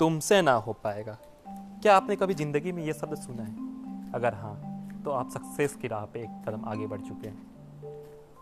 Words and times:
तुमसे 0.00 0.40
ना 0.42 0.52
हो 0.52 0.72
पाएगा। 0.72 1.16
क्या 1.82 1.96
आपने 1.96 2.16
कभी 2.16 2.34
ज़िंदगी 2.34 2.72
में 2.72 2.82
ये 2.84 2.92
शब्द 2.92 3.14
सुना 3.14 3.42
है? 3.42 4.12
अगर 4.12 4.34
हाँ 4.34 4.54
तो 5.04 5.10
आप 5.10 5.30
सक्सेस 5.30 5.76
की 5.76 5.88
राह 5.88 6.04
पे 6.04 6.20
एक 6.20 6.30
कदम 6.48 6.64
आगे 6.64 6.86
बढ़ 6.86 7.00
चुके 7.00 7.28
हैं। 7.28 7.46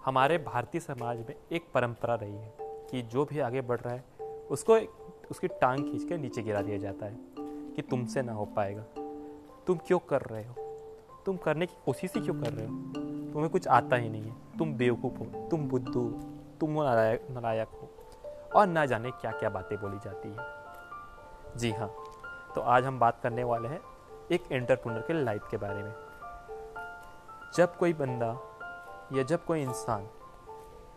हमारे 0.04 0.38
भारतीय 0.38 0.80
समाज 0.80 1.18
में 1.18 1.34
एक 1.52 1.66
परंपरा 1.74 2.14
रही 2.14 2.34
है 2.34 2.52
कि 2.60 3.02
जो 3.02 3.24
भी 3.24 3.38
आगे 3.38 3.60
बढ़ 3.60 3.80
रहा 3.80 3.94
है, 3.94 4.04
उसको 4.50 4.78
उसकी 5.30 5.48
टांग 5.48 5.84
खींच 5.84 6.04
के 6.04 6.16
नीचे 6.16 6.42
गिरा 6.42 6.62
दिया 6.62 6.78
जाता 6.78 7.06
है 7.06 7.16
कि 7.74 7.82
तुमसे 7.82 8.22
ना 8.22 8.32
हो 8.32 8.44
पाएगा। 8.44 8.82
तुम 9.66 9.78
क्यों 9.86 9.98
कर 9.98 10.20
रहे 10.20 10.44
हो? 10.44 10.54
तुम 11.26 11.36
करने 11.36 11.66
की 11.66 11.76
कोशिश 11.84 12.14
ही 12.14 12.20
क्यों 12.20 12.34
कर 12.34 12.52
रहे 12.52 12.66
हो? 12.66 12.74
तुम्हें 13.32 13.50
कुछ 13.50 13.68
आता 13.68 13.96
ही 13.96 14.08
नहीं 14.08 14.22
है। 14.22 14.58
तुम 14.58 14.74
बेवकूफ़ 14.74 15.18
हो, 15.18 15.48
तुम 15.48 15.68
बुद्धू 15.68 16.00
हो, 16.00 16.10
तुम 16.60 16.70
नारायक 17.30 17.68
हो, 17.72 17.90
और 18.56 18.66
ना 18.66 18.86
जाने 18.86 19.10
क्या 19.10 19.30
क्या 19.30 19.50
बातें 19.50 19.78
बोली 19.78 19.98
जाती 20.04 20.28
है। 20.28 20.63
जी 21.58 21.70
हाँ 21.70 21.88
तो 22.54 22.60
आज 22.60 22.84
हम 22.84 22.98
बात 22.98 23.20
करने 23.22 23.44
वाले 23.44 23.68
हैं 23.68 23.80
एक 24.32 24.44
एंटरप्रेन्योर 24.52 25.04
के 25.06 25.24
लाइफ 25.24 25.48
के 25.50 25.56
बारे 25.56 25.82
में। 25.82 25.92
जब 27.56 27.76
कोई 27.76 27.92
बंदा 27.92 28.30
या 29.12 29.22
जब 29.22 29.44
कोई 29.44 29.62
इंसान 29.62 30.06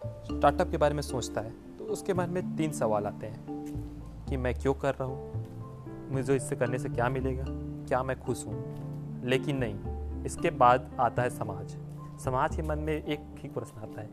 स्टार्टअप 0.06 0.72
के 0.72 0.78
बारे 0.78 0.96
में 0.96 1.02
सोचता 1.02 1.42
है 1.42 1.78
तो 1.78 1.86
उसके 1.86 2.14
मन 2.14 2.30
में 2.30 2.56
तीन 2.56 2.72
सवाल 2.72 3.06
आते 3.06 3.28
हैं 3.28 4.26
कि 4.30 4.38
मैं 4.38 4.54
क्यों 4.56 4.74
कर 4.74 4.96
रहा 4.96 5.04
हूँ? 5.04 6.12
मुझे 6.12 6.36
इससे 6.36 6.56
करने 6.56 6.80
से 6.80 6.90
क्या 6.90 7.10
मिलेगा? 7.10 7.46
क्या 7.88 8.04
मैं 8.04 8.20
खुश 8.20 8.46
हूँ? 8.46 9.22
लेकिन 9.24 9.58
नहीं, 9.58 10.24
इसके 10.24 10.50
बाद 10.50 10.98
आता 11.00 11.22
है 11.22 11.30
समाज। 11.30 11.78
समाज 12.20 12.56
के 12.56 12.62
मन 12.62 12.80
में 12.80 12.94
एक 12.94 13.36
ठीक 13.42 13.54
प्रश्न 13.54 13.82
आता 13.82 14.02
है 14.02 14.10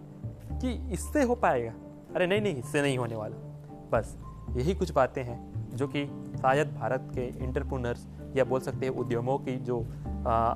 कि 0.61 0.93
इससे 0.93 1.23
हो 1.23 1.35
पाएगा? 1.35 1.73
अरे 2.15 2.27
नहीं 2.27 2.41
नहीं, 2.41 2.57
इससे 2.57 2.83
नहीं 2.83 2.99
होने 2.99 3.17
वाला। 3.17 3.37
बस 3.93 4.17
यही 4.51 4.75
कुछ 4.75 4.93
बातें 4.93 5.23
हैं 5.25 5.55
जो 5.71 5.89
कि 5.89 6.05
शायद 6.45 6.75
भारत 6.75 7.11
के 7.15 7.23
इंटरप्रोनर्स 7.45 8.07
या 8.37 8.45
बोल 8.45 8.61
सकते 8.61 8.87
हैं 8.87 8.93
उद्यमों 8.95 9.39
की 9.39 9.57
जो 9.59 9.81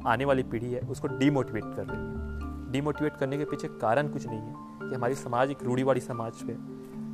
आने 0.06 0.25
वाली 0.25 0.42
पीढ़ी 0.44 0.72
है, 0.72 0.81
उसको 0.81 1.08
डीमोटिवेट 1.08 1.64
कर 1.67 1.84
रही 1.84 2.00
है। 2.00 2.72
डीमोटिवेट 2.72 3.17
करने 3.17 3.36
के 3.39 3.44
पीछे 3.44 3.69
कारण 3.81 4.09
कुछ 4.09 4.27
नहीं 4.27 4.39
है 4.39 4.55
कि 4.81 4.94
हमारी 4.94 5.14
समाज 5.14 5.50
एक 5.50 5.62
रूढ़ीवाड़ी 5.62 6.00
समाज 6.00 6.42
है, 6.42 6.56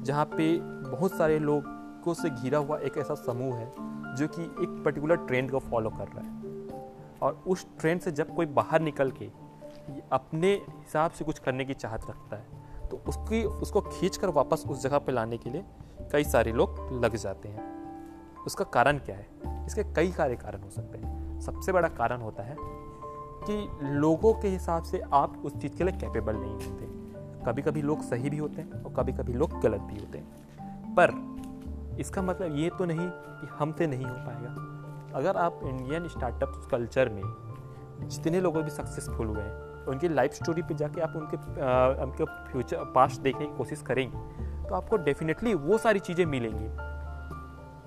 जहाँ 0.03 0.25
पे 0.27 0.47
बहुत 0.89 1.13
सारे 1.13 1.39
लोगों 1.41 2.15
से 2.15 2.31
घिरा 2.31 2.59
हुआ 2.59 2.79
एक 2.79 2.97
ऐसा 2.99 3.15
समूह 3.17 3.55
है, 3.57 3.71
जो 4.17 4.29
कि 4.29 4.43
एक 4.43 4.83
पर्टिकुलर 4.85 5.17
ट्रेंड 5.27 5.51
को 5.51 5.59
फॉलो 5.61 5.91
कर 5.91 6.09
रहा 6.09 6.25
है। 6.25 6.33
और 7.23 7.43
उस 7.47 7.67
ट्रेंड 7.81 8.01
से 8.01 8.13
जब 8.13 8.35
कोई 8.37 8.47
बाहर 8.59 8.81
निकल 8.81 9.11
के 9.13 9.29
अपने 10.13 10.53
हिसाब 10.53 11.11
से 11.11 11.25
कुछ 11.25 11.39
करने 11.39 11.65
की 11.65 11.75
चाहत 11.75 12.11
रखता 12.11 12.37
है 12.37 12.89
तो 12.91 13.03
उसकी, 13.09 13.45
उसको 13.45 13.81
खींच 13.83 14.17
कर 14.17 14.29
वापस 14.31 14.65
उस 14.69 14.83
जगह 14.83 14.99
पे 14.99 15.13
लाने 15.13 15.39
के 15.39 15.51
लिए 15.51 15.65
कई 16.13 16.25
सारे 16.25 16.53
लोग 16.53 16.77
लग 17.05 17.17
जाते 17.17 17.49
हैं। 17.49 17.74
उसका 18.47 18.65
कारण 18.65 18.99
क्या 18.99 19.17
है? 19.17 19.27
इसके 19.67 19.85
कई 19.95 20.11
सारे 20.13 20.37
कारण 20.37 20.63
हो 20.63 20.71
सकते 20.71 20.99
हैं। 20.99 21.41
सबसे 21.41 21.73
बड़ा 21.73 21.89
कारण 21.89 22.21
होता 22.21 22.43
है 22.43 22.57
कि 23.47 23.69
लोगों 23.83 24.33
के 24.35 24.49
हिसाब 24.49 24.83
से 24.83 25.01
आप 25.13 25.43
उस 25.45 25.57
चीज़ 25.57 25.77
के 25.77 25.85
लिए 25.85 25.99
कैपेबल 26.01 26.37
नहीं 26.37 26.55
होते। 26.55 26.93
कभी 27.47 27.63
कभी 27.63 27.83
लोग 27.83 28.03
सही 28.03 28.31
भी 28.31 28.37
होते 28.37 28.63
हैं 28.63 28.83
और 28.83 28.93
कभी 28.95 29.13
कभी 29.13 29.33
लोग 29.33 29.61
गलत 29.61 29.81
भी 29.81 29.99
होते 30.01 30.19
हैं। 30.19 30.95
पर 30.95 31.13
इसका 32.01 32.23
मतलब 32.23 32.57
ये 32.57 32.71
तो 32.79 32.85
नहीं 32.85 33.09
कि 33.11 33.47
हमसे 33.59 33.87
नहीं 33.87 34.05
हो 34.05 34.15
पाएगा। 34.15 35.19
अगर 35.19 35.37
आप 35.37 35.61
इंडियन 35.65 36.09
स्टार्टअप 36.09 36.69
कल्चर 36.71 37.09
में 37.09 37.23
जितने 38.09 38.41
लोग 38.41 38.57
भी 38.57 38.71
सक्सेसफुल 38.71 39.27
हुए 39.27 39.43
हैं 39.43 39.87
उनकी 39.87 40.09
लाइफ 40.09 40.33
स्टोरी 40.33 40.63
पे 40.63 40.75
जाके 40.75 41.01
आप 41.01 41.13
उनके 41.17 41.37
आ, 41.37 42.05
उनके 42.05 42.25
फ्यूचर 42.25 42.85
पास्ट 42.85 43.21
देखने 43.21 43.47
की 43.47 43.57
कोशिश 43.57 43.83
करेंगे 43.83 44.19
तो 44.69 44.75
आपको 44.75 44.97
डेफिनेटली 44.97 45.55
वो 45.55 45.79
सारी 45.79 45.99
चीज़ें 45.99 46.25
मिलेंगी। 46.27 46.69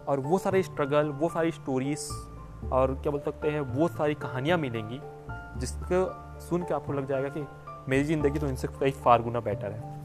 और 0.07 0.19
वो 0.19 0.37
सारे 0.37 0.61
स्ट्रगल 0.63 1.09
वो 1.11 1.29
सारी 1.29 1.51
स्टोरीज 1.51 2.09
और 2.73 2.93
क्या 2.93 3.11
बोल 3.11 3.21
सकते 3.21 3.49
हैं, 3.49 3.61
वो 3.61 3.87
सारी 3.87 4.13
कहानियाँ 4.15 4.57
मिलेंगी, 4.57 4.99
जिसको 5.59 6.39
सुन 6.39 6.63
के 6.63 6.73
आपको 6.73 6.93
लग 6.93 7.07
जाएगा 7.07 7.29
कि 7.29 7.45
मेरी 7.89 8.03
ज़िंदगी 8.03 8.39
तो 8.39 8.47
इनसे 8.47 8.67
कई 8.79 8.91
फार 8.93 9.21
गुना 9.21 9.39
बेटर 9.41 9.71
है। 9.71 9.95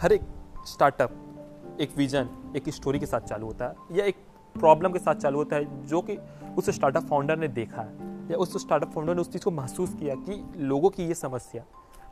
हर 0.00 0.12
एक 0.12 0.22
स्टार्टअप 0.66 1.76
एक 1.80 1.96
विजन 1.96 2.28
एक 2.56 2.68
स्टोरी 2.68 2.98
के 2.98 3.06
साथ 3.06 3.20
चालू 3.20 3.46
होता 3.46 3.66
है, 3.66 3.74
या 3.92 4.04
एक 4.04 4.16
प्रॉब्लम 4.54 4.92
के 4.92 4.98
साथ 4.98 5.14
चालू 5.14 5.38
होता 5.38 5.56
है, 5.56 5.86
जो 5.86 6.00
कि 6.00 6.18
उस 6.58 6.70
स्टार्टअप 6.70 7.04
फाउंडर 7.04 7.38
ने 7.38 7.48
देखा 7.50 7.82
है, 7.82 8.10
या 8.30 8.36
उस 8.36 8.56
स्टार्टअप 8.62 8.90
फाउंडर 8.90 9.14
ने 9.14 9.20
उस 9.20 9.32
चीज़ 9.32 9.44
को 9.44 9.50
महसूस 9.50 9.94
किया 9.94 10.14
कि 10.18 10.42
लोगों 10.58 10.90
की 10.90 11.06
ये 11.06 11.14
समस्या 11.14 11.64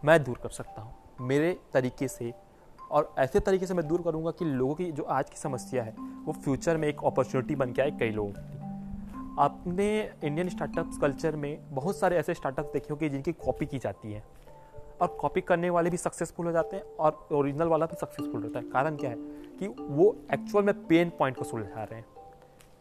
मैं 0.05 0.23
दूर 0.25 0.39
कर 0.43 0.49
सकता 0.51 0.83
हूँ, 0.83 0.95
मेरे 1.21 1.57
तरीके 1.73 2.09
से 2.09 2.33
और 2.91 3.15
ऐसे 3.19 3.41
तरीके 3.41 3.67
से 3.67 3.75
मैं 3.75 3.89
दूर 3.89 4.03
करूँगा 4.03 4.31
कि 4.31 4.45
लोगों 4.45 4.75
की 4.75 4.93
जो 4.93 5.03
आज 5.03 5.31
की 5.31 5.37
समस्या 5.37 5.83
है, 5.83 5.95
वो 6.25 6.33
फ्यूचर 6.33 6.77
में 6.77 6.89
एक 6.89 6.97
अपॉर्चुनिटी 7.05 7.55
बन 7.55 7.73
के 7.73 7.83
आए 7.83 7.91
कई 7.91 8.11
लोगों 8.11 8.33
के 8.33 8.41
लिए। 8.41 8.61
आपने 9.39 10.13
इंडियन 10.25 10.49
स्टार्टअप 10.49 10.91
कल्चर 11.01 11.37
में 11.37 11.59
बहुत 11.71 11.97
सारे 11.97 12.17
ऐसे 12.17 12.35
स्टार्टअप 12.35 12.71
देखे 12.73 12.87
होंगे 12.91 13.09
जिनकी 13.09 13.33
कॉपी 13.33 13.67
की 13.67 13.79
जाती 13.79 14.13
है। 14.13 14.23
और 15.01 15.19
कॉपी 15.21 15.41
करने 15.41 15.71
वाले 15.71 15.91
भी 15.91 15.97
सक्सेसफुल 15.97 16.47
हो 16.47 16.53
जाते 16.53 16.77
हैं 16.77 16.97
और 16.97 17.29
ओरिजिनल 17.33 17.67
वाला 17.67 17.87
भी 17.87 17.97
सक्सेसफुल 17.97 18.43
होता 18.43 18.59
है। 18.59 18.71
कारण 18.71 18.97
क्या 18.97 19.11
है 19.11 19.17
कि 19.59 19.75
वो 19.81 20.17
एक्चुअल 20.33 20.65
में 20.65 20.87
पेन 20.87 21.11
पॉइंट 21.11 21.37
को 21.37 21.45
सुलझा 21.45 21.85
रहे 21.85 21.95
हैं। 21.95 22.05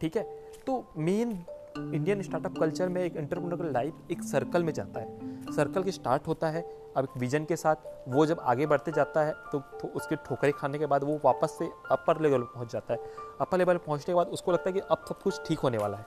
ठीक 0.00 0.16
है? 0.16 0.22
तो 0.66 0.84
मेन 0.96 1.44
इंडियन 1.76 2.22
स्टार्टअप 2.22 2.58
कल्चर 2.58 2.88
में 2.88 3.02
एक 3.02 3.16
एंटरप्रेन्योर 3.16 3.62
का 3.62 3.70
लाइफ 3.70 4.10
एक 4.10 4.22
सर्कल 4.22 4.64
में 4.64 4.72
जाता 4.72 5.00
है। 5.00 5.52
सर्कल 5.54 5.82
की 5.82 5.92
स्टार्ट 5.92 6.26
होता 6.26 6.48
है 6.48 6.62
अब 6.96 7.04
एक 7.04 7.18
विजन 7.18 7.44
के 7.44 7.56
साथ 7.56 7.88
वो 8.08 8.24
जब 8.26 8.40
आगे 8.40 8.66
बढ़ते 8.66 8.92
जाता 8.92 9.20
है 9.20 9.32
तो, 9.52 9.58
तो 9.58 9.88
उसके 9.88 10.16
ठोकरे 10.16 10.52
खाने 10.52 10.78
के 10.78 10.86
बाद 10.86 11.04
वो 11.04 11.20
वापस 11.24 11.56
से 11.58 11.68
अपर 11.92 12.20
लेवल 12.20 12.42
पहुँच 12.44 12.72
जाता 12.72 12.94
है। 12.94 13.00
अपर 13.40 13.58
लेवल 13.58 13.76
पहुँचने 13.76 14.04
के 14.06 14.14
बाद 14.14 14.26
उसको 14.28 14.52
लगता 14.52 14.70
है 14.70 14.72
कि 14.72 14.80
अब 14.80 15.04
सब 15.08 15.20
कुछ 15.22 15.40
ठीक 15.48 15.58
होने 15.58 15.78
वाला 15.78 15.96
है। 15.96 16.04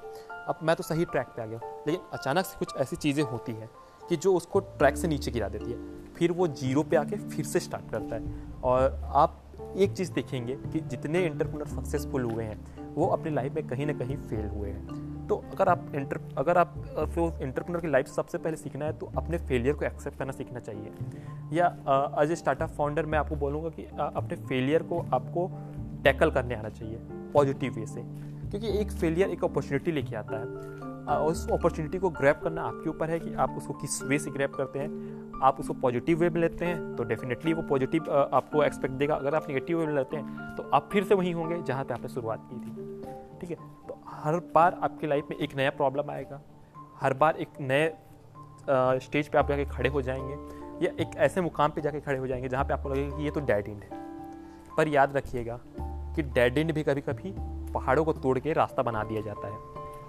अब 0.47 0.59
मैं 0.63 0.75
तो 0.75 0.83
सही 0.83 1.05
ट्रैक 1.05 1.27
पे 1.27 1.41
आ 1.41 1.45
गया 1.45 1.59
लेकिन 1.87 2.01
अचानक 2.13 2.45
से 2.45 2.57
कुछ 2.59 2.75
ऐसी 2.77 2.95
चीज़ें 2.95 3.23
होती 3.23 3.51
हैं 3.51 3.69
कि 4.01 4.15
जो 4.15 4.33
उसको 4.35 4.59
ट्रैक 4.59 4.97
से 4.97 5.07
नीचे 5.07 5.31
गिरा 5.31 5.47
देती 5.49 5.71
है। 5.71 6.13
फिर 6.13 6.31
वो 6.31 6.47
ज़ीरो 6.47 6.83
पे 6.83 6.95
आके 6.95 7.17
फिर 7.29 7.45
से 7.45 7.59
स्टार्ट 7.59 7.89
करता 7.91 8.15
है। 8.15 8.61
और 8.63 8.99
आप 9.05 9.39
एक 9.77 9.93
चीज़ 9.93 10.11
देखेंगे 10.11 10.55
कि 10.63 10.79
जितने 10.81 11.19
एंटरप्रेन्योर 11.19 11.67
सक्सेसफुल 11.69 12.23
हुए 12.23 12.43
हैं 12.43 12.93
वो 12.95 13.07
अपनी 13.07 13.31
लाइफ 13.31 13.53
में 13.53 13.67
कहीं 13.67 13.85
ना 13.85 13.93
कहीं 13.93 14.17
फेल 14.19 14.47
हुए 14.47 14.69
हैं। 14.69 15.02
तो 15.29 15.35
अगर 15.51 15.69
आप 15.69 15.85
इंटर 15.95 16.19
अगर 16.37 16.57
आप 16.57 16.73
इंटरप्रेनर 17.41 17.79
की 17.79 17.87
लाइफ 17.87 18.07
सबसे 18.07 18.37
पहले 18.37 18.57
सीखना 18.57 18.85
है 18.85 18.93
तो 18.93 19.11
अपने 19.17 19.37
फेलियर 19.39 19.75
को 19.75 19.85
एक्सेप्ट 19.85 20.17
करना 20.17 20.31
सीखना 20.31 20.59
चाहिए। 20.59 20.91
या 21.53 21.67
एज 22.21 22.31
ए 22.31 22.35
स्टार्टअप 22.35 22.69
फाउंडर 22.69 23.05
मैं 23.05 23.19
आपको 23.19 23.35
बोलूँगा 23.35 23.69
कि 23.69 23.85
अपने 23.97 24.35
फेलियर 24.47 24.83
को 24.83 24.99
आपको 25.13 25.49
टैकल 26.03 26.31
करने 26.31 26.55
आना 26.55 26.69
चाहिए 26.69 26.97
पॉजिटिव 27.33 27.73
वे 27.73 27.85
से। 27.85 28.01
क्योंकि 28.49 28.77
एक 28.79 28.91
फेलियर 28.91 29.29
एक 29.29 29.43
अपॉर्चुनिटी 29.43 29.91
लेके 29.91 30.15
आता 30.15 30.37
है। 30.37 30.81
उस 31.21 31.47
अपॉर्चुनिटी 31.51 31.99
को 31.99 32.09
ग्रैप 32.11 32.39
करना 32.43 32.63
आपके 32.63 32.89
ऊपर 32.89 33.09
है 33.09 33.19
कि 33.19 33.33
आप 33.35 33.55
उसको 33.57 33.73
किस 33.73 34.01
वे 34.03 34.19
से 34.19 34.31
ग्रैप 34.31 34.53
करते 34.55 34.79
हैं। 34.79 34.89
आप 35.43 35.59
उसको 35.59 35.73
पॉजिटिव 35.75 36.19
वे 36.19 36.29
में 36.29 36.39
लेते 36.41 36.65
हैं 36.65 36.95
तो 36.95 37.03
डेफिनेटली 37.03 37.53
वो 37.53 37.61
पॉजिटिव 37.61 38.11
आपको 38.11 38.63
एक्सपेक्ट 38.63 38.95
देगा। 38.95 39.15
अगर 39.15 39.35
आप 39.35 39.47
नेगेटिव 39.47 39.79
वे 39.79 39.85
में 39.85 39.93
लेते 39.95 40.17
हैं 40.17 40.55
तो 40.57 40.69
आप 40.73 40.89
फिर 40.91 41.03
से 41.03 41.15
वहीं 41.15 41.33
होंगे 41.33 41.61
जहाँ 41.63 41.83
पे 41.83 41.93
आपने 41.93 42.09
शुरुआत 42.09 42.47
की 42.51 42.55
थी। 42.57 42.71
ठीक 43.39 43.49
है? 43.49 43.55
तो 43.55 43.82
हर 44.23 44.35
बार 44.55 44.79
आपकी 44.83 45.07
लाइफ 45.07 45.27
में 45.29 45.37
एक 45.37 45.55
नया 45.55 45.69
प्रॉब्लम 45.69 46.11
आएगा। 46.11 46.39
हर 47.01 47.13
बार 47.13 47.35
एक 47.35 47.49
नए 47.61 47.87
स्टेज 48.99 49.27
पे 49.27 49.37
आप 49.37 49.47
जाके 49.49 49.65
खड़े 49.65 49.89
हो 49.89 50.01
जाएँगे 50.01 50.85
या 50.85 50.91
एक 51.01 51.15
ऐसे 51.17 51.41
मुकाम 51.41 51.71
पे 51.71 51.81
जाके 51.81 51.99
खड़े 51.99 52.17
हो 52.19 52.27
जाएँगे 52.27 52.49
जहाँ 52.49 52.65
पे 52.65 52.73
आपको 52.73 52.89
लगेगा 52.89 53.17
कि 53.17 53.23
ये 53.23 53.31
तो 53.31 53.39
डेड 53.39 53.67
एंड 53.67 53.83
है। 53.83 54.01
पर 54.77 54.87
याद 54.87 55.17
रखिएगा 55.17 55.59
कि 56.15 56.21
डेड 56.23 56.57
एंड 56.57 56.73
भी 56.73 56.83
कभी 56.83 57.01
कभी 57.01 57.33
पहाड़ों 57.73 58.05
को 58.05 58.13
तोड़ 58.13 58.37
के 58.39 58.53
रास्ता 58.53 58.83
बना 58.83 59.03
दिया 59.03 59.21
जाता 59.21 59.47
है। 59.47 59.57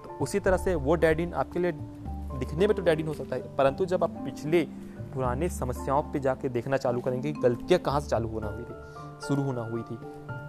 तो 0.02 0.16
उसी 0.20 0.40
तरह 0.40 0.56
से 0.56 0.74
वो 0.74 0.94
डेड 0.94 1.20
एंड 1.20 1.34
आपके 1.34 1.58
लिए 1.58 1.72
दिखने 1.72 2.66
में 2.66 2.76
तो 2.76 2.82
डेड 2.82 3.00
एंड 3.00 3.08
हो 3.08 3.14
सकता 3.14 3.36
है, 3.36 3.56
परंतु 3.56 3.84
जब 3.86 4.04
आप 4.04 4.10
पिछले 4.24 4.62
पुराने 5.14 5.48
समस्याओं 5.48 6.02
पे 6.02 6.20
जाके 6.20 6.48
देखना 6.48 6.76
चालू 6.76 7.00
करेंगे 7.00 7.32
कि 7.32 7.40
गलतियाँ 7.40 7.80
कहाँ 7.80 8.00
से 8.00 8.08
चालू 8.08 8.28
होना 8.28 8.46
हुई 8.46 8.64
थी, 8.64 9.26
शुरू 9.26 9.42
होना 9.42 9.62
हुई 9.62 9.82
थी, 9.82 9.96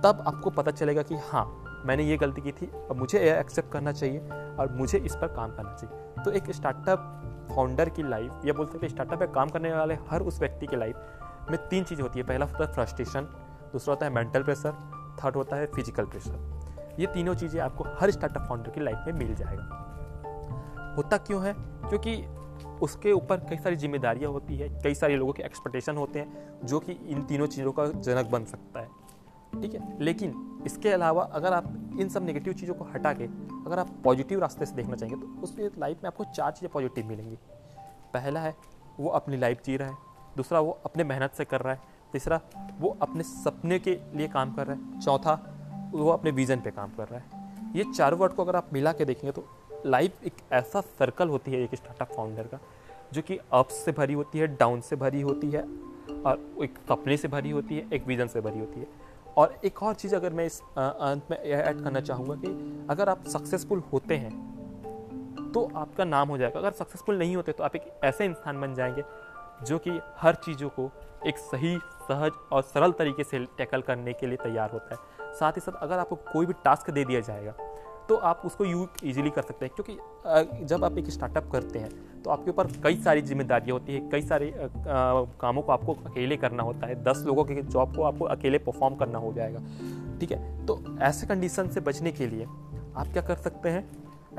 तब 0.03 0.23
आपको 0.27 0.49
पता 0.51 0.71
चलेगा 0.71 1.01
कि 1.01 1.15
हाँ 1.23 1.45
मैंने 1.85 2.03
ये 2.03 2.17
गलती 2.17 2.41
की 2.41 2.51
थी, 2.51 2.65
अब 2.89 2.95
मुझे 2.95 3.19
एक्सेप्ट 3.31 3.71
करना 3.71 3.91
चाहिए 3.91 4.19
और 4.59 4.71
मुझे 4.71 4.97
इस 4.97 5.15
पर 5.15 5.27
काम 5.27 5.55
करना 5.55 5.73
चाहिए। 5.73 6.23
तो 6.23 6.31
एक 6.31 6.51
स्टार्टअप 6.51 7.21
फाउंडर 7.49 7.89
की 7.89 8.03
लाइफ 8.03 8.45
या 8.45 8.53
बोल 8.53 8.65
सकते 8.65 8.89
स्टार्टअप 8.89 9.19
में 9.19 9.31
काम 9.31 9.49
करने 9.49 9.73
वाले 9.73 9.97
हर 10.09 10.21
उस 10.21 10.39
व्यक्ति 10.39 10.67
की 10.67 10.75
लाइफ 10.75 10.95
में 11.51 11.57
तीन 11.69 11.83
चीज़ 11.83 12.01
होती 12.01 12.19
है। 12.19 12.25
पहला 12.25 12.45
होता 12.45 12.65
है 12.65 12.73
फ्रस्ट्रेशन 12.73 13.27
दूसरा 13.71 13.93
होता 13.93 14.05
है 14.05 14.13
मेंटल 14.13 14.43
प्रेशर 14.43 14.71
थर्ड 15.23 15.35
होता 15.35 15.55
है 15.55 15.65
फ़िज़िकल 15.65 16.05
प्रेशर 16.05 16.95
ये 16.99 17.07
तीनों 17.07 17.33
चीज़ें 17.35 17.59
आपको 17.61 17.83
हर 17.99 18.11
स्टार्टअप 18.11 18.45
फाउंडर 18.47 18.71
की 18.71 18.81
लाइफ 18.81 18.97
में 19.07 19.13
मिल 19.13 19.35
जाएगा। 19.35 20.93
होता 20.97 21.17
क्यों 21.17 21.43
है? 21.45 21.53
क्योंकि 21.89 22.15
उसके 22.81 23.11
ऊपर 23.11 23.37
कई 23.39 23.57
सारी 23.57 23.75
जिम्मेदारियाँ 23.75 24.31
होती 24.31 24.57
है, 24.57 24.69
कई 24.83 24.93
सारे 24.93 25.15
लोगों 25.15 25.33
के 25.33 25.43
एक्सपेक्टेशन 25.43 25.97
होते 25.97 26.19
हैं, 26.19 26.59
जो 26.65 26.79
कि 26.79 26.91
इन 26.91 27.21
तीनों 27.21 27.47
चीज़ों 27.47 27.71
का 27.71 27.85
जनक 27.85 28.25
बन 28.25 28.45
सकता 28.45 28.79
है। 28.79 28.87
ठीक 29.61 29.73
है? 29.73 29.97
लेकिन 30.01 30.33
इसके 30.65 30.89
अलावा 30.89 31.23
अगर 31.33 31.53
आप 31.53 31.73
इन 31.99 32.09
सब 32.09 32.25
नेगेटिव 32.25 32.53
चीज़ों 32.53 32.73
को 32.75 32.85
हटा 32.85 33.13
के 33.13 33.25
अगर 33.65 33.79
आप 33.79 33.89
पॉजिटिव 34.03 34.39
रास्ते 34.39 34.65
से 34.65 34.75
देखना 34.75 34.95
चाहेंगे 34.95 35.21
तो 35.21 35.41
उसमें 35.41 35.69
लाइफ 35.79 36.03
में 36.03 36.07
आपको 36.07 36.23
चार 36.25 36.51
चीज़ें 36.51 36.71
पॉजिटिव 36.71 37.07
मिलेंगी। 37.07 37.37
पहला 38.13 38.39
है, 38.39 38.55
वो 38.99 39.09
अपनी 39.09 39.37
लाइफ 39.37 39.63
जी 39.65 39.77
रहा 39.77 39.89
है। 39.89 39.97
दूसरा, 40.37 40.59
वो 40.59 40.79
अपने 40.85 41.03
मेहनत 41.03 41.31
से 41.31 41.45
कर 41.45 41.61
रहा 41.61 41.73
है। 41.73 41.93
तीसरा, 42.13 42.39
वो 42.79 42.97
अपने 43.01 43.23
सपने 43.23 43.79
के 43.79 43.99
लिए 44.15 44.27
काम 44.27 44.53
कर 44.53 44.67
रहा 44.67 44.75
है। 44.75 44.99
चौथा, 45.01 45.33
वो 45.91 46.09
अपने 46.09 46.31
विज़न 46.31 46.61
पे 46.61 46.71
काम 46.71 46.91
कर 46.91 47.07
रहा 47.07 47.19
है। 47.19 47.73
ये 47.75 47.83
चारों 47.83 48.19
वर्ड 48.19 48.33
को 48.33 48.43
अगर 48.43 48.55
आप 48.55 48.69
मिला 48.73 48.91
के 48.91 49.05
देखेंगे 49.05 49.31
तो 49.31 49.45
लाइफ 49.85 50.23
एक 50.23 50.33
ऐसा 50.51 50.81
सर्कल 50.81 51.29
होती 51.29 51.51
है, 51.51 51.59
एक 51.59 51.75
स्टार्टअप 51.75 52.15
फाउंडर 52.15 52.43
का, 52.43 52.59
जो 53.13 53.21
कि 53.21 53.39
अप्स 53.51 53.73
से 53.75 53.91
भरी 53.91 54.13
होती 54.13 54.39
है 54.39 54.47
डाउन 54.57 54.81
से 54.81 54.95
भरी 54.95 55.21
होती 55.21 55.49
है, 55.49 55.61
और 56.25 56.63
एक 56.63 56.77
सपने 56.89 57.17
से 57.17 57.27
भरी 57.27 57.49
होती 57.49 57.77
है, 57.77 57.87
एक 57.93 58.07
विजन 58.07 58.27
से 58.27 58.41
भरी 58.41 58.59
होती 58.59 58.79
है। 58.79 58.87
और 59.37 59.55
एक 59.65 59.81
और 59.83 59.93
चीज़ 59.93 60.15
अगर 60.15 60.33
मैं 60.33 60.45
इस 60.45 60.61
अंत 60.77 61.27
में 61.31 61.37
ऐड 61.37 61.83
करना 61.83 62.01
चाहूँगा 62.01 62.35
कि 62.35 62.47
अगर 62.89 63.09
आप 63.09 63.23
सक्सेसफुल 63.27 63.79
होते 63.93 64.15
हैं 64.15 65.51
तो 65.53 65.69
आपका 65.75 66.03
नाम 66.03 66.29
हो 66.29 66.37
जाएगा। 66.37 66.59
अगर 66.59 66.71
सक्सेसफुल 66.71 67.17
नहीं 67.17 67.35
होते 67.35 67.51
तो 67.51 67.63
आप 67.63 67.75
एक 67.75 67.91
ऐसे 68.03 68.25
इंसान 68.25 68.61
बन 68.61 68.73
जाएँगे 68.75 69.03
जो 69.65 69.77
कि 69.77 69.99
हर 70.17 70.35
चीज़ों 70.35 70.69
को 70.69 70.89
एक 71.27 71.37
सही, 71.37 71.77
सहज 71.77 72.31
और 72.51 72.61
सरल 72.63 72.91
तरीके 72.91 73.23
से 73.23 73.39
टैकल 73.57 73.81
करने 73.81 74.13
के 74.13 74.27
लिए 74.27 74.37
तैयार 74.37 74.71
होता 74.71 74.95
है। 74.95 75.33
साथ 75.33 75.51
ही 75.51 75.61
साथ 75.61 75.79
अगर 75.81 75.99
आपको 75.99 76.15
कोई 76.31 76.45
भी 76.45 76.53
टास्क 76.65 76.89
दे 76.89 77.05
दिया 77.05 77.19
जाएगा 77.19 77.53
तो 78.09 78.15
आप 78.23 78.41
उसको 78.45 78.65
यू 78.65 78.87
ईजिली 79.03 79.29
कर 79.29 79.41
सकते 79.41 79.65
हैं। 79.65 79.73
क्योंकि 79.75 80.65
जब 80.65 80.83
आप 80.85 80.97
एक 80.97 81.09
स्टार्टअप 81.09 81.49
करते 81.51 81.79
हैं 81.79 81.89
तो 82.23 82.29
आपके 82.29 82.49
ऊपर 82.51 82.67
कई 82.83 82.95
सारी 82.97 83.21
जिम्मेदारियाँ 83.21 83.77
होती 83.79 83.93
है, 83.93 83.99
कई 84.11 84.21
सारे 84.21 84.53
कामों 85.41 85.61
को 85.61 85.71
आपको 85.71 85.93
अकेले 86.05 86.37
करना 86.37 86.63
होता 86.63 86.87
है, 86.87 87.03
दस 87.03 87.23
लोगों 87.25 87.43
के 87.45 87.61
जॉब 87.61 87.95
को 87.95 88.03
आपको 88.03 88.25
अकेले 88.27 88.57
परफॉर्म 88.59 88.95
करना 88.95 89.19
हो 89.19 89.33
जाएगा। 89.33 89.59
ठीक 90.19 90.31
है? 90.31 90.65
तो 90.65 90.79
ऐसे 91.01 91.27
कंडीशन 91.27 91.69
से 91.69 91.79
बचने 91.81 92.11
के 92.11 92.27
लिए 92.27 92.45
आप 92.45 93.07
क्या 93.13 93.21
कर 93.21 93.35
सकते 93.37 93.69
हैं? 93.69 93.85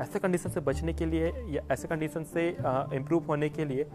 ऐसे 0.01 0.19
कंडीशन 0.19 0.49
से 0.49 0.59
बचने 0.61 0.93
के 0.93 1.05
लिए 1.05 1.31
या 1.49 1.61
ऐसे 1.71 1.87
कंडीशन 1.87 2.23
से 2.23 2.47
इम्प्रूव 2.95 3.25
होने 3.27 3.49
के 3.49 3.65
लिए 3.65 3.87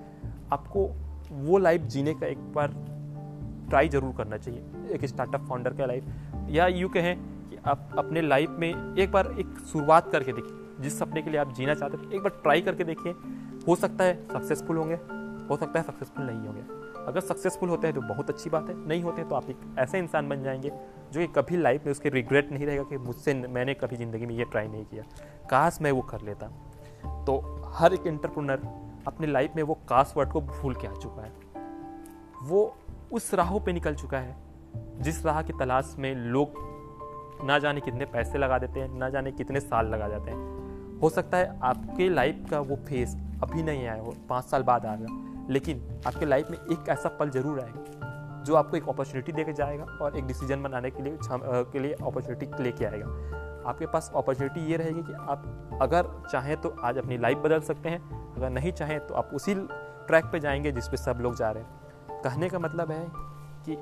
आपको 0.53 0.89
वो 1.33 1.59
लाइफ 1.59 1.83
जीने 1.83 2.15
का 2.15 2.27
एक 2.27 2.39
बार 2.55 2.75
ट्राई 3.69 3.89
ज़रूर 3.89 4.15
करना 4.17 4.37
चाहिए। 4.37 4.95
एक 4.95 5.05
स्टार्टअप 5.07 5.47
फाउंडर 5.49 5.75
का 5.75 5.87
लाइफ 5.87 6.05
या 6.51 6.67
यूँ 6.69 6.91
कहें 6.91 7.15
आप 7.67 7.91
अपने 7.99 8.21
लाइफ 8.23 8.51
में 8.51 8.97
एक 8.99 9.11
बार 9.13 9.27
एक 9.41 9.59
शुरुआत 9.73 10.11
करके 10.13 10.33
देखिए। 10.33 10.83
जिस 10.83 10.99
सपने 10.99 11.23
के 11.23 11.31
लिए 11.31 11.41
आप 11.41 11.53
जीना 11.53 11.75
चाहते 11.75 11.97
हैं 11.97 12.13
एक 12.13 12.23
बार 12.23 12.41
ट्राई 12.43 12.61
करके 12.61 12.85
देखिए। 12.85 13.13
हो 13.69 13.75
सकता 13.77 14.05
है 14.05 14.15
सक्सेसफुल 14.29 14.77
होंगे, 14.77 14.95
हो 15.49 15.57
सकता 15.57 15.79
है 15.79 15.85
सक्सेसफुल 15.85 16.25
नहीं 16.25 16.47
होंगे। 16.47 16.61
अगर 17.07 17.21
सक्सेसफुल 17.21 17.69
होते 17.69 17.87
हैं 17.87 17.95
तो 17.97 18.03
बहुत 18.03 18.31
अच्छी 18.31 18.51
बात 18.51 18.69
है, 18.69 18.75
नहीं 18.89 19.03
होते 19.03 19.25
तो 19.25 19.35
आप 19.35 19.51
एक 19.51 19.77
ऐसे 19.79 19.99
इंसान 19.99 20.29
बन 20.29 20.43
जाएँगे 20.43 20.71
जो 21.13 21.21
कि 21.21 21.27
कभी 21.27 21.57
लाइफ 21.57 21.85
में 21.85 21.91
उसके 21.93 22.09
रिग्रेट 22.09 22.53
नहीं 22.53 22.67
रहेगा 22.67 22.83
कि 22.83 22.99
मुझसे 22.99 23.35
मैंने 23.35 23.75
कभी 23.75 23.97
ज़िंदगी 23.97 24.27
में 24.27 24.35
ये 24.35 24.45
ट्राई 24.45 24.69
नहीं 24.69 24.85
किया। 24.85 25.05
काश 25.51 25.79
मैं 25.83 25.93
वो 25.93 26.03
कर 26.03 26.23
लेता। 26.23 26.47
तो 27.25 27.41
हर 27.75 27.95
एक 27.95 28.07
इंटरप्रोनर 28.07 28.67
अपने 29.07 29.27
लाइफ 29.27 29.53
में 29.57 29.63
वो 29.63 29.75
काश 29.89 30.15
वर्ड 30.17 30.33
को 30.33 30.41
भूल 30.41 30.75
के 30.75 30.87
आ 30.87 30.93
चुका 30.93 31.23
है। 31.23 31.33
वो 32.43 32.77
उस 33.13 33.33
राहों 33.35 33.61
पे 33.61 33.73
निकल 33.73 33.95
चुका 33.95 34.19
है, 34.19 34.37
जिस 35.01 35.25
राह 35.27 35.43
की 35.43 35.53
तलाश 35.53 35.95
में 35.99 36.15
लोग 36.15 36.72
ना 37.45 37.59
जाने 37.59 37.81
कितने 37.81 38.05
पैसे 38.07 38.39
लगा 38.39 38.59
देते 38.59 38.81
हैं, 38.81 38.89
ना 38.91 39.09
जाने 39.11 39.33
कितने 39.33 39.61
साल 39.61 39.87
लगा 39.87 40.09
जाते 40.09 40.31
हैं। 40.31 40.99
हो 41.01 41.09
सकता 41.11 41.37
है 41.37 41.59
आपके 41.63 42.09
लाइफ 42.09 42.45
का 42.51 42.61
वो 42.61 42.77
फेस 42.89 43.17
अभी 43.43 43.63
नहीं 43.63 43.87
आया 43.87 44.01
हो, 44.03 44.15
पाँच 44.29 44.45
साल 44.45 44.63
बाद 44.63 44.87
आएगा 44.87 45.07
लेकिन 45.51 45.83
आपके 46.07 46.27
लाइफ 46.27 46.51
में 46.51 46.59
एक 46.59 46.89
ऐसा 46.89 47.09
पल 47.11 47.31
ज़रूर 47.31 47.61
आएगा, 47.61 48.43
जो 48.45 48.55
आपको 48.55 48.77
एक 48.77 48.89
अपॉर्चुनिटी 48.89 49.33
दे 49.33 49.45
के 49.45 49.53
जाएगा 49.53 49.85
और 50.03 50.17
एक 50.17 50.27
डिसीज़न 50.27 50.63
बनाने 50.63 50.91
के 50.91 51.03
लिए 51.03 51.19
के 51.25 51.79
लिए 51.79 51.93
अपॉर्चुनिटी 51.93 52.63
लेके 52.63 52.85
आएगा। 52.85 53.07
आपके 53.69 53.87
पास 53.87 54.11
अपॉर्चुनिटी 54.15 54.61
ये 54.71 54.77
रहेगी 54.77 55.03
कि 55.03 55.13
आप 55.13 55.79
अगर 55.83 56.07
चाहें 56.31 56.57
तो 56.57 56.75
आज 56.85 56.99
अपनी 56.99 57.19
लाइफ 57.19 57.39
बदल 57.39 57.61
सकते 57.63 57.89
हैं, 57.89 58.35
अगर 58.37 58.51
नहीं 58.51 58.73
चाहें 58.73 58.99
तो 59.07 59.15
आप 59.15 59.31
उसी 59.35 59.55
ट्रैक 59.55 60.25
पे 60.25 60.41
जाएँगे 60.41 60.73
जिस 60.73 60.89
पे 60.89 60.97
सब 60.97 61.19
लोग 61.21 61.37
जा 61.37 61.51
रहे 61.51 61.63
हैं। 61.63 62.21
कहने 62.23 62.49
का 62.49 62.59
मतलब 62.59 62.91
है 62.91 63.05
कि 63.63 63.77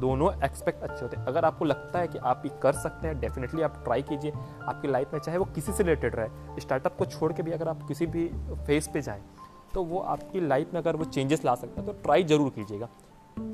दोनों 0.00 0.32
एक्सपेक्ट 0.44 0.82
अच्छे 0.82 1.00
होते 1.02 1.16
हैं। 1.16 1.24
अगर 1.26 1.44
आपको 1.44 1.64
लगता 1.64 1.98
है 1.98 2.08
कि 2.08 2.18
आप 2.20 2.42
ये 2.46 2.50
कर 2.62 2.72
सकते 2.74 3.08
हैं 3.08 3.18
डेफिनेटली 3.20 3.62
आप 3.62 3.82
ट्राई 3.84 4.02
कीजिए। 4.02 4.32
आपकी 4.32 4.88
लाइफ 4.88 5.12
में 5.12 5.20
चाहे 5.20 5.38
वो 5.38 5.44
किसी 5.44 5.72
से 5.72 5.82
रिलेटेड 5.82 6.14
रहे 6.14 6.60
स्टार्टअप 6.60 6.96
को 6.98 7.04
छोड़ 7.06 7.32
के 7.32 7.42
भी 7.42 7.52
अगर 7.52 7.68
आप 7.68 7.86
किसी 7.88 8.06
भी 8.06 8.26
फ़ेज़ 8.56 8.88
पे 8.90 9.02
जाएँ 9.02 9.22
तो 9.74 9.84
वो 9.84 9.98
आपकी 10.00 10.40
लाइफ 10.40 10.72
में 10.74 10.80
अगर 10.80 10.96
वो 10.96 11.04
चेंजेस 11.06 11.44
ला 11.44 11.54
सकता 11.54 11.80
है 11.80 11.86
तो 11.86 11.92
ट्राई 11.94 12.24
ज़रूर 12.24 12.50
कीजिएगा। 12.50 12.88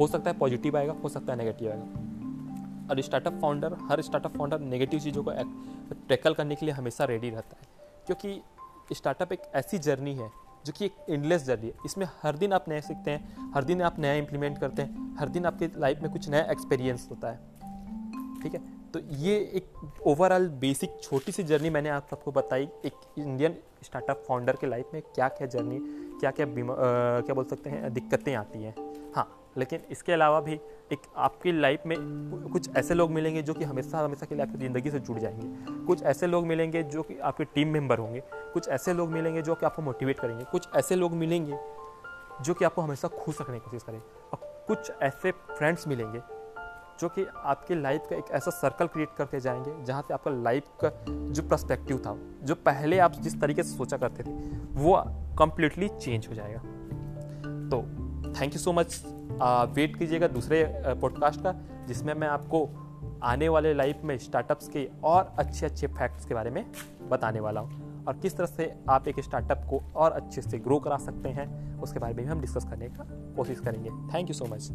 हो 0.00 0.06
सकता 0.06 0.30
है 0.30 0.38
पॉजिटिव 0.38 0.76
आएगा, 0.76 0.94
हो 0.94 1.08
सकता 1.08 1.32
है 1.32 1.38
नेगेटिव 1.38 1.70
आएगा। 1.70 2.88
और 2.90 3.00
स्टार्टअप 3.00 3.38
फाउंडर 3.40 3.76
हर 3.90 4.00
स्टार्टअप 4.02 4.36
फाउंडर 4.36 4.60
नेगेटिव 4.60 5.00
चीज़ों 5.00 5.22
को 5.24 5.32
टैकल 6.08 6.34
करने 6.34 6.54
के 6.54 6.66
लिए 6.66 6.74
हमेशा 6.74 7.04
रेडी 7.04 7.30
रहता 7.30 7.56
है। 7.56 7.68
क्योंकि 8.06 8.40
स्टार्टअप 8.94 9.32
एक 9.32 9.42
ऐसी 9.54 9.78
जर्नी 9.78 10.14
है 10.14 10.30
जो 10.66 10.72
कि 10.72 10.84
एक 10.84 10.96
इंडलेस 11.08 11.44
जर्नी 11.44 11.66
है। 11.66 11.74
इसमें 11.86 12.06
हर 12.22 12.36
दिन 12.36 12.52
आप 12.52 12.64
नया 12.68 12.80
सीखते 12.80 13.10
हैं, 13.10 13.52
हर 13.54 13.64
दिन 13.64 13.82
आप 13.82 13.98
नया 13.98 14.14
इम्प्लीमेंट 14.14 14.58
करते 14.58 14.82
हैं, 14.82 15.16
हर 15.18 15.28
दिन 15.28 15.46
आपके 15.46 15.68
लाइफ 15.76 16.02
में 16.02 16.10
कुछ 16.12 16.28
नया 16.28 16.42
एक्सपीरियंस 16.52 17.06
होता 17.10 17.30
है। 17.30 17.38
ठीक 18.42 18.54
है? 18.54 18.60
तो 18.92 19.00
ये 19.16 19.34
एक 19.54 20.00
ओवरऑल 20.06 20.48
बेसिक 20.60 20.98
छोटी 21.02 21.32
सी 21.32 21.42
जर्नी 21.42 21.70
मैंने 21.70 21.88
आप 21.88 22.06
सबको 22.10 22.32
बताई, 22.32 22.68
एक 22.84 22.92
इंडियन 23.18 23.56
स्टार्टअप 23.84 24.24
फाउंडर 24.28 24.56
के 24.56 24.66
लाइफ 24.66 24.90
में 24.94 25.02
क्या 25.04 25.28
क्या 25.28 25.46
जर्नी 25.46 25.78
क्या 26.20 26.30
क्या 26.30 26.46
क्या 26.46 27.34
बोल 27.34 27.44
सकते 27.44 27.70
हैं, 27.70 27.92
दिक्कतें 27.92 28.34
आती 28.34 28.64
हाँ। 28.64 28.89
लेकिन 29.58 29.80
इसके 29.90 30.12
अलावा 30.12 30.40
भी 30.40 30.52
एक 30.92 30.98
आपकी 31.16 31.52
लाइफ 31.52 31.82
में 31.86 31.96
कुछ 32.52 32.76
ऐसे 32.76 32.94
लोग 32.94 33.10
मिलेंगे 33.10 33.42
जो 33.42 33.54
कि 33.54 33.64
हमेशा 33.64 33.98
हमेशा 33.98 34.26
के 34.26 34.34
लिए 34.34 34.44
आपकी 34.44 34.58
ज़िंदगी 34.58 34.90
से 34.90 35.00
जुड़ 35.00 35.18
जाएँगे। 35.18 35.86
कुछ 35.86 36.02
ऐसे 36.02 36.26
लोग 36.26 36.46
मिलेंगे 36.46 36.82
जो 36.82 37.02
कि 37.02 37.18
आपके 37.18 37.44
टीम 37.44 37.68
मेंबर 37.68 37.98
होंगे। 37.98 38.22
कुछ 38.54 38.68
ऐसे 38.68 38.94
लोग 38.94 39.10
मिलेंगे 39.10 39.42
जो 39.42 39.54
कि 39.54 39.66
आपको 39.66 39.82
मोटिवेट 39.82 40.20
करेंगे। 40.20 40.44
कुछ 40.44 40.68
ऐसे 40.76 40.96
लोग 40.96 41.12
मिलेंगे 41.12 41.58
जो 42.44 42.54
कि 42.54 42.64
आपको 42.64 42.82
हमेशा 42.82 43.08
खुश 43.08 43.40
रखने 43.40 43.58
की 43.58 43.64
कोशिश 43.64 43.82
करें 43.82 43.98
और 43.98 44.64
कुछ 44.68 44.92
ऐसे 45.02 45.30
फ्रेंड्स 45.30 45.88
मिलेंगे 45.88 46.20
जो 47.00 47.08
कि 47.08 47.26
आपके 47.36 47.74
लाइफ 47.74 48.06
का 48.10 48.16
एक 48.16 48.24
ऐसा 48.30 48.50
सर्कल 48.50 48.86
क्रिएट 48.86 49.08
करते 49.18 49.40
जाएँगे 49.40 49.84
जहाँ 49.84 50.02
से 50.02 50.14
आपका 50.14 50.30
लाइफ 50.30 50.64
का 50.84 50.90
जो 51.08 51.42
प्रस्पेक्टिव 51.42 51.98
था, 51.98 52.16
जो 52.42 52.54
पहले 52.54 52.98
आप 52.98 53.12
जिस 53.12 53.40
तरीके 53.40 53.62
से 53.62 53.76
सोचा 53.76 53.96
करते 53.96 54.22
थे, 54.22 54.30
वो 54.72 55.02
कम्प्लीटली 55.38 55.88
चेंज 55.88 56.28
हो 56.28 56.34
जाएगा। 56.34 56.58
तो 57.70 57.82
thank 58.40 58.52
you 58.52 58.58
so 58.58 58.72
much 58.72 59.02
wait 59.74 59.96
कीजिएगा 59.96 60.28
दूसरे 60.28 60.64
पॉडकास्ट 61.00 61.40
का, 61.40 61.54
जिसमें 61.88 62.14
मैं 62.14 62.28
आपको 62.28 62.68
आने 63.22 63.48
वाले 63.48 63.74
लाइफ 63.74 64.00
में 64.04 64.16
स्टार्टअप्स 64.18 64.68
के 64.68 64.88
और 65.04 65.34
अच्छे 65.38 65.66
अच्छे 65.66 65.86
फैक्ट्स 65.86 66.26
के 66.26 66.34
बारे 66.34 66.50
में 66.50 66.64
बताने 67.10 67.40
वाला 67.40 67.60
हूँ। 67.60 68.04
और 68.04 68.16
किस 68.16 68.36
तरह 68.36 68.46
से 68.46 68.72
आप 68.88 69.08
एक 69.08 69.20
स्टार्टअप 69.20 69.66
को 69.70 69.82
और 69.96 70.12
अच्छे 70.12 70.42
से 70.42 70.58
ग्रो 70.58 70.78
करा 70.78 70.96
सकते 70.96 71.28
हैं, 71.28 71.48
उसके 71.80 71.98
बारे 71.98 72.14
में 72.14 72.24
भी 72.24 72.30
हम 72.30 72.40
डिस्कस 72.40 72.64
करने 72.64 72.88
का 72.88 73.06
कोशिश 73.36 73.60
करेंगे। 73.60 73.90
Thank 74.14 74.28
you 74.28 74.34
so 74.34 74.44
much 74.44 74.70